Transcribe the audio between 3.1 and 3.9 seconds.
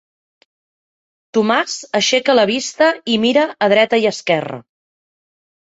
i mira a